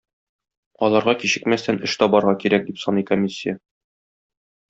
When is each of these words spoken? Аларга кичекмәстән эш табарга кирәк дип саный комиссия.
Аларга 0.87 1.13
кичекмәстән 1.23 1.77
эш 1.89 1.95
табарга 2.03 2.35
кирәк 2.45 2.67
дип 2.69 2.81
саный 2.87 3.07
комиссия. 3.13 3.57